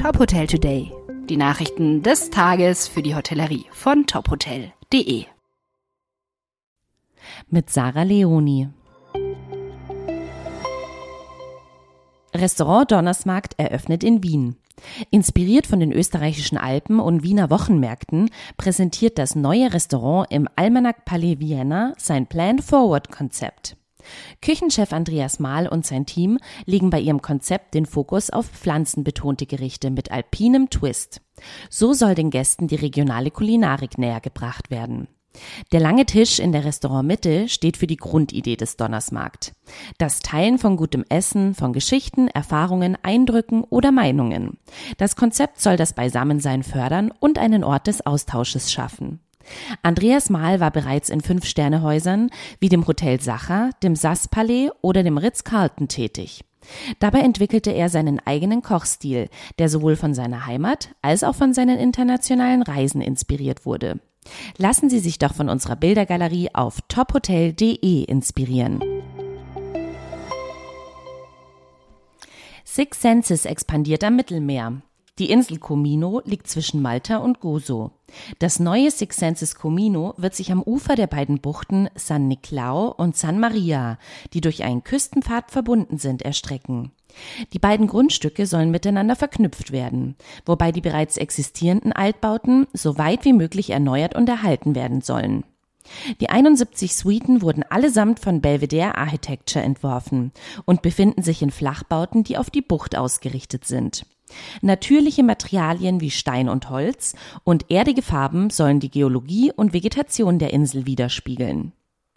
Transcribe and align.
Top 0.00 0.18
Hotel 0.18 0.46
Today. 0.46 0.90
Die 1.28 1.36
Nachrichten 1.36 2.02
des 2.02 2.30
Tages 2.30 2.88
für 2.88 3.02
die 3.02 3.14
Hotellerie 3.14 3.66
von 3.70 4.06
tophotel.de. 4.06 5.26
Mit 7.50 7.68
Sarah 7.68 8.04
Leoni. 8.04 8.70
Restaurant 12.34 12.90
Donnersmarkt 12.90 13.58
eröffnet 13.58 14.02
in 14.02 14.22
Wien. 14.22 14.56
Inspiriert 15.10 15.66
von 15.66 15.80
den 15.80 15.92
österreichischen 15.92 16.56
Alpen 16.56 16.98
und 16.98 17.22
Wiener 17.22 17.50
Wochenmärkten 17.50 18.30
präsentiert 18.56 19.18
das 19.18 19.34
neue 19.34 19.70
Restaurant 19.74 20.32
im 20.32 20.48
Almanac 20.56 21.04
Palais 21.04 21.40
Vienna 21.40 21.92
sein 21.98 22.26
Plan 22.26 22.60
Forward 22.60 23.12
Konzept. 23.12 23.76
Küchenchef 24.42 24.92
Andreas 24.92 25.38
Mahl 25.38 25.66
und 25.66 25.86
sein 25.86 26.06
Team 26.06 26.38
legen 26.66 26.90
bei 26.90 27.00
ihrem 27.00 27.22
Konzept 27.22 27.74
den 27.74 27.86
Fokus 27.86 28.30
auf 28.30 28.46
pflanzenbetonte 28.46 29.46
Gerichte 29.46 29.90
mit 29.90 30.10
alpinem 30.10 30.70
Twist. 30.70 31.20
So 31.68 31.92
soll 31.92 32.14
den 32.14 32.30
Gästen 32.30 32.68
die 32.68 32.76
regionale 32.76 33.30
Kulinarik 33.30 33.98
näher 33.98 34.20
gebracht 34.20 34.70
werden. 34.70 35.08
Der 35.72 35.80
lange 35.80 36.06
Tisch 36.06 36.40
in 36.40 36.52
der 36.52 36.64
Restaurantmitte 36.64 37.48
steht 37.48 37.76
für 37.76 37.86
die 37.86 37.96
Grundidee 37.96 38.56
des 38.56 38.76
Donnersmarkt. 38.76 39.52
Das 39.98 40.20
Teilen 40.20 40.58
von 40.58 40.76
gutem 40.76 41.04
Essen, 41.08 41.54
von 41.54 41.72
Geschichten, 41.72 42.28
Erfahrungen, 42.28 42.98
Eindrücken 43.02 43.62
oder 43.62 43.92
Meinungen. 43.92 44.58
Das 44.98 45.16
Konzept 45.16 45.60
soll 45.60 45.76
das 45.76 45.92
Beisammensein 45.92 46.62
fördern 46.62 47.12
und 47.20 47.38
einen 47.38 47.62
Ort 47.62 47.86
des 47.86 48.04
Austausches 48.04 48.72
schaffen. 48.72 49.20
Andreas 49.82 50.30
Mahl 50.30 50.60
war 50.60 50.70
bereits 50.70 51.08
in 51.08 51.20
Fünf-Sterne-Häusern 51.20 52.30
wie 52.58 52.68
dem 52.68 52.86
Hotel 52.86 53.20
Sacher, 53.20 53.70
dem 53.82 53.96
Sass-Palais 53.96 54.70
oder 54.80 55.02
dem 55.02 55.18
Ritz-Carlton 55.18 55.88
tätig. 55.88 56.44
Dabei 56.98 57.20
entwickelte 57.20 57.70
er 57.70 57.88
seinen 57.88 58.20
eigenen 58.24 58.62
Kochstil, 58.62 59.28
der 59.58 59.68
sowohl 59.68 59.96
von 59.96 60.14
seiner 60.14 60.46
Heimat 60.46 60.90
als 61.02 61.24
auch 61.24 61.34
von 61.34 61.54
seinen 61.54 61.78
internationalen 61.78 62.62
Reisen 62.62 63.00
inspiriert 63.00 63.64
wurde. 63.64 64.00
Lassen 64.58 64.90
Sie 64.90 64.98
sich 64.98 65.18
doch 65.18 65.34
von 65.34 65.48
unserer 65.48 65.76
Bildergalerie 65.76 66.50
auf 66.52 66.80
tophotel.de 66.88 68.04
inspirieren. 68.04 68.80
Six 72.64 73.00
Senses 73.00 73.46
expandiert 73.46 74.04
am 74.04 74.16
Mittelmeer. 74.16 74.82
Die 75.20 75.30
Insel 75.30 75.58
Comino 75.58 76.22
liegt 76.24 76.48
zwischen 76.48 76.80
Malta 76.80 77.18
und 77.18 77.40
Gozo. 77.40 77.90
Das 78.38 78.58
neue 78.58 78.90
Six 78.90 79.18
Senses 79.18 79.54
Comino 79.54 80.14
wird 80.16 80.34
sich 80.34 80.50
am 80.50 80.62
Ufer 80.62 80.96
der 80.96 81.08
beiden 81.08 81.42
Buchten 81.42 81.90
San 81.94 82.26
Niclao 82.26 82.94
und 82.96 83.18
San 83.18 83.38
Maria, 83.38 83.98
die 84.32 84.40
durch 84.40 84.64
einen 84.64 84.82
Küstenpfad 84.82 85.50
verbunden 85.50 85.98
sind, 85.98 86.22
erstrecken. 86.22 86.92
Die 87.52 87.58
beiden 87.58 87.86
Grundstücke 87.86 88.46
sollen 88.46 88.70
miteinander 88.70 89.14
verknüpft 89.14 89.72
werden, 89.72 90.16
wobei 90.46 90.72
die 90.72 90.80
bereits 90.80 91.18
existierenden 91.18 91.92
Altbauten 91.92 92.66
so 92.72 92.96
weit 92.96 93.26
wie 93.26 93.34
möglich 93.34 93.68
erneuert 93.68 94.14
und 94.14 94.26
erhalten 94.26 94.74
werden 94.74 95.02
sollen. 95.02 95.44
Die 96.22 96.30
71 96.30 96.96
Suiten 96.96 97.42
wurden 97.42 97.62
allesamt 97.62 98.20
von 98.20 98.40
Belvedere 98.40 98.96
Architecture 98.96 99.62
entworfen 99.62 100.32
und 100.64 100.80
befinden 100.80 101.22
sich 101.22 101.42
in 101.42 101.50
Flachbauten, 101.50 102.24
die 102.24 102.38
auf 102.38 102.48
die 102.48 102.62
Bucht 102.62 102.96
ausgerichtet 102.96 103.66
sind. 103.66 104.06
Natürliche 104.60 105.22
Materialien 105.22 106.00
wie 106.00 106.10
Stein 106.10 106.48
und 106.48 106.70
Holz 106.70 107.14
und 107.44 107.70
erdige 107.70 108.02
Farben 108.02 108.50
sollen 108.50 108.80
die 108.80 108.90
Geologie 108.90 109.52
und 109.54 109.72
Vegetation 109.72 110.38
der 110.38 110.52
Insel 110.52 110.86
widerspiegeln. 110.86 111.72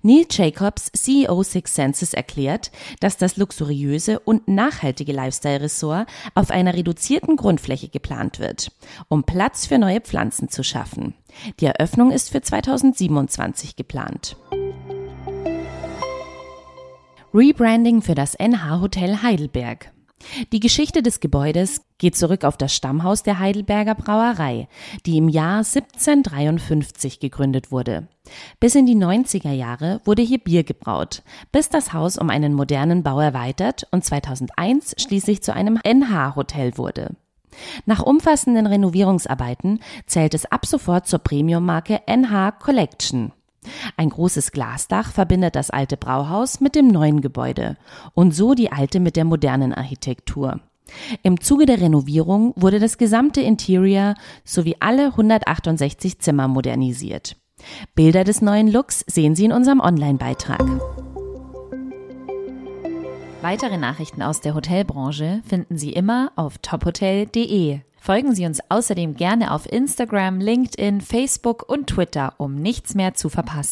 Neil 0.06 0.26
Jacobs, 0.30 0.92
CEO 0.92 1.44
Six 1.44 1.76
Senses, 1.76 2.14
erklärt, 2.14 2.72
dass 3.00 3.16
das 3.16 3.38
luxuriöse 3.38 4.20
und 4.20 4.50
nachhaltige 4.50 5.14
Lifestyle-Ressort 5.14 6.08
auf 6.36 6.52
einer 6.52 6.74
reduzierten 6.74 7.38
Grundfläche 7.38 7.88
geplant 7.88 8.40
wird, 8.40 8.74
um 9.08 9.24
Platz 9.24 9.66
für 9.66 9.78
neue 9.78 10.02
Pflanzen 10.02 10.50
zu 10.50 10.62
schaffen. 10.62 11.14
Die 11.62 11.68
Eröffnung 11.68 12.12
ist 12.12 12.32
für 12.32 12.42
2027 12.42 13.78
geplant. 13.78 14.36
Rebranding 17.34 18.02
für 18.02 18.14
das 18.14 18.36
NH 18.36 18.82
Hotel 18.82 19.22
Heidelberg. 19.24 19.94
Die 20.52 20.60
Geschichte 20.60 21.02
des 21.02 21.20
Gebäudes 21.20 21.82
geht 21.98 22.16
zurück 22.16 22.44
auf 22.44 22.58
das 22.58 22.76
Stammhaus 22.76 23.24
der 23.24 23.40
Heidelberger 23.40 23.96
Brauerei, 23.96 24.68
die 25.06 25.18
im 25.18 25.30
Jahr 25.30 25.60
1753 25.60 27.20
gegründet 27.20 27.72
wurde. 27.72 28.08
Bis 28.60 28.76
in 28.76 28.86
die 28.86 28.96
90er 28.96 29.52
Jahre 29.52 30.02
wurde 30.06 30.22
hier 30.22 30.40
Bier 30.40 30.64
gebraut, 30.64 31.24
bis 31.52 31.70
das 31.70 31.94
Haus 31.94 32.18
um 32.18 32.30
einen 32.30 32.54
modernen 32.54 33.04
Bau 33.04 33.20
erweitert 33.20 33.88
und 33.92 34.04
2001 34.04 34.96
schließlich 34.98 35.44
zu 35.44 35.54
einem 35.54 35.80
NH-Hotel 35.84 36.78
wurde. 36.78 37.16
Nach 37.86 38.02
umfassenden 38.02 38.66
Renovierungsarbeiten 38.66 39.80
zählt 40.08 40.34
es 40.34 40.46
ab 40.46 40.66
sofort 40.66 41.08
zur 41.08 41.20
Premiummarke 41.20 42.02
NH 42.08 42.52
Collection. 42.54 43.32
Ein 43.98 44.10
großes 44.10 44.52
Glasdach 44.52 45.12
verbindet 45.12 45.56
das 45.56 45.70
alte 45.70 45.98
Brauhaus 45.98 46.60
mit 46.60 46.76
dem 46.76 46.88
neuen 46.88 47.22
Gebäude 47.22 47.78
und 48.14 48.34
so 48.34 48.54
die 48.54 48.72
alte 48.72 49.00
mit 49.00 49.16
der 49.16 49.26
modernen 49.26 49.74
Architektur. 49.74 50.60
Im 51.24 51.40
Zuge 51.40 51.66
der 51.66 51.82
Renovierung 51.82 52.54
wurde 52.56 52.80
das 52.80 52.98
gesamte 52.98 53.42
Interior 53.42 54.16
sowie 54.44 54.76
alle 54.80 55.08
168 55.08 56.20
Zimmer 56.20 56.48
modernisiert. 56.48 57.38
Bilder 57.96 58.24
des 58.24 58.42
neuen 58.42 58.68
Looks 58.68 59.06
sehen 59.08 59.36
Sie 59.36 59.46
in 59.46 59.54
unserem 59.54 59.80
Online-Beitrag. 59.80 60.64
Weitere 63.42 63.78
Nachrichten 63.78 64.22
aus 64.22 64.40
der 64.42 64.56
Hotelbranche 64.56 65.42
finden 65.46 65.78
Sie 65.78 65.92
immer 65.92 66.32
auf 66.36 66.58
tophotel.de. 66.60 67.82
Folgen 68.06 68.36
Sie 68.36 68.46
uns 68.46 68.60
außerdem 68.68 69.16
gerne 69.16 69.54
auf 69.54 69.66
Instagram, 69.66 70.42
LinkedIn, 70.42 71.00
Facebook 71.00 71.64
und 71.70 71.88
Twitter, 71.88 72.34
um 72.38 72.56
nichts 72.56 72.96
mehr 72.96 73.14
zu 73.14 73.30
verpassen. 73.30 73.72